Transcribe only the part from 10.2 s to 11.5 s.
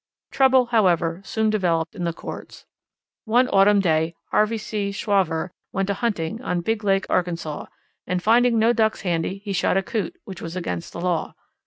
which was against the law.